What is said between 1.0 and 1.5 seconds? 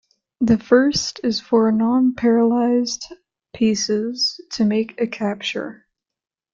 is